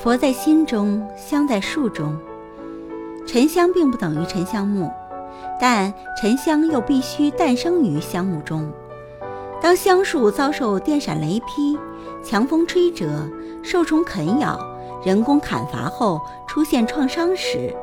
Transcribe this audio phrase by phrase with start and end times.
[0.00, 2.16] 佛在心中，香在树中。
[3.26, 4.88] 沉香并不等于沉香木，
[5.60, 8.70] 但沉香又必须诞生于香木中。
[9.60, 11.76] 当香树遭受电闪雷劈、
[12.22, 13.28] 强风吹折、
[13.60, 14.56] 受虫啃咬、
[15.04, 17.74] 人工砍伐后出现创伤时，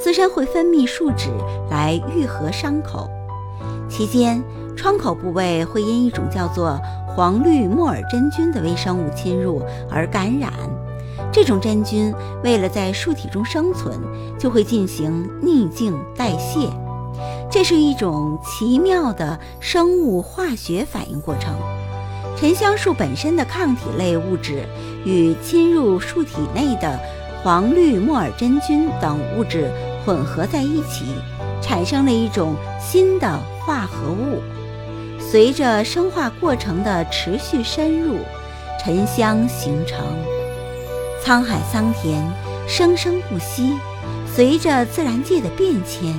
[0.00, 1.28] 自身会分泌树脂
[1.68, 3.10] 来愈合伤口。
[3.88, 4.40] 期间，
[4.76, 6.78] 创口部位会因一种叫做
[7.08, 9.60] 黄绿莫尔真菌的微生物侵入
[9.90, 10.52] 而感染。
[11.34, 12.14] 这种真菌
[12.44, 14.00] 为了在树体中生存，
[14.38, 16.70] 就会进行逆境代谢。
[17.50, 21.52] 这是一种奇妙的生物化学反应过程。
[22.36, 24.64] 沉香树本身的抗体类物质
[25.04, 27.00] 与侵入树体内的
[27.42, 29.68] 黄绿莫尔真菌等物质
[30.06, 31.04] 混合在一起，
[31.60, 33.28] 产生了一种新的
[33.58, 34.40] 化合物。
[35.18, 38.18] 随着生化过程的持续深入，
[38.80, 39.98] 沉香形成。
[41.24, 42.22] 沧海桑田，
[42.68, 43.72] 生生不息。
[44.30, 46.14] 随着自然界的变迁，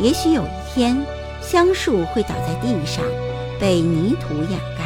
[0.00, 1.00] 也许有一天，
[1.40, 3.04] 香树会倒在地上，
[3.60, 4.84] 被泥土掩盖；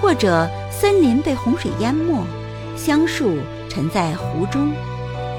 [0.00, 2.22] 或者森林被洪水淹没，
[2.76, 4.70] 香树沉在湖中。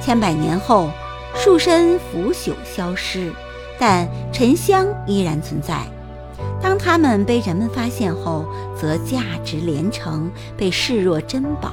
[0.02, 0.90] 千百年后，
[1.34, 3.32] 树身腐朽消失，
[3.80, 5.88] 但沉香依然存在。
[6.62, 8.46] 当它们被人们发现后，
[8.78, 11.72] 则价值连城，被视若珍宝。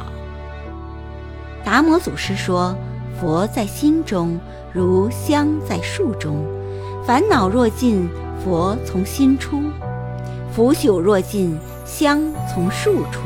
[1.66, 2.76] 达摩祖师说
[3.18, 4.38] ：“佛在心中，
[4.72, 6.46] 如香在树中。
[7.04, 8.08] 烦恼若尽，
[8.38, 9.58] 佛从心出；
[10.54, 13.22] 腐朽若尽，香从树出。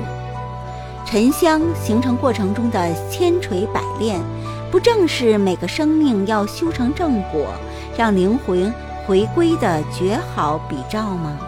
[1.05, 4.19] 沉香形成过程中的千锤百炼，
[4.70, 7.47] 不正是每个生命要修成正果，
[7.94, 8.72] 让灵魂
[9.06, 11.38] 回归的绝好比照吗？”